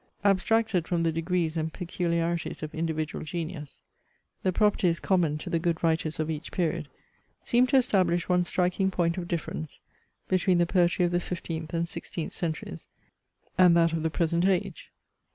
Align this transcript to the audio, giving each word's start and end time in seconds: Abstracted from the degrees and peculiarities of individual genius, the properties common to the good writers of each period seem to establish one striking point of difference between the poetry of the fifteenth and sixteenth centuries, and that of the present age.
Abstracted 0.25 0.87
from 0.87 1.03
the 1.03 1.11
degrees 1.11 1.55
and 1.57 1.71
peculiarities 1.71 2.63
of 2.63 2.73
individual 2.73 3.23
genius, 3.23 3.81
the 4.41 4.51
properties 4.51 4.99
common 4.99 5.37
to 5.37 5.47
the 5.47 5.59
good 5.59 5.83
writers 5.83 6.19
of 6.19 6.27
each 6.27 6.51
period 6.51 6.87
seem 7.43 7.67
to 7.67 7.75
establish 7.77 8.27
one 8.27 8.43
striking 8.43 8.89
point 8.89 9.19
of 9.19 9.27
difference 9.27 9.79
between 10.27 10.57
the 10.57 10.65
poetry 10.65 11.05
of 11.05 11.11
the 11.11 11.19
fifteenth 11.19 11.71
and 11.71 11.87
sixteenth 11.87 12.33
centuries, 12.33 12.87
and 13.59 13.77
that 13.77 13.93
of 13.93 14.01
the 14.01 14.09
present 14.09 14.43
age. 14.43 14.91